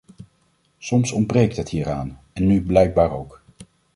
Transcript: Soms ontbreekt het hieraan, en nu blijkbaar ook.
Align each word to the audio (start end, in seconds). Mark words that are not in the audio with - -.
Soms 0.79 1.11
ontbreekt 1.13 1.57
het 1.57 1.69
hieraan, 1.69 2.19
en 2.33 2.47
nu 2.47 2.61
blijkbaar 2.65 3.11
ook. 3.11 3.41